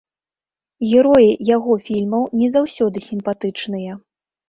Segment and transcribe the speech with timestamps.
[0.91, 4.05] Героі яго фільмаў не заўсёды сімпатычныя.